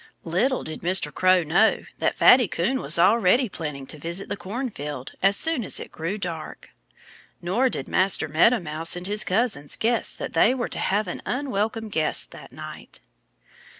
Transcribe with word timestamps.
Little 0.23 0.63
did 0.63 0.81
Mr. 0.81 1.13
Crow 1.13 1.43
know 1.43 1.85
that 1.99 2.17
Fatty 2.17 2.47
Coon 2.47 2.79
was 2.79 2.97
already 2.97 3.47
planning 3.47 3.85
to 3.85 3.99
visit 3.99 4.29
the 4.29 4.35
cornfield 4.35 5.11
as 5.21 5.37
soon 5.37 5.63
as 5.63 5.79
it 5.79 5.91
grew 5.91 6.17
dark. 6.17 6.69
Nor 7.39 7.69
did 7.69 7.87
Master 7.87 8.27
Meadow 8.27 8.59
Mouse 8.61 8.95
and 8.95 9.05
his 9.05 9.23
cousins 9.23 9.75
guess 9.75 10.11
that 10.11 10.33
they 10.33 10.55
were 10.55 10.69
to 10.69 10.79
have 10.79 11.07
an 11.07 11.21
unwelcome 11.27 11.89
guest 11.89 12.31
that 12.31 12.51
night. 12.51 12.99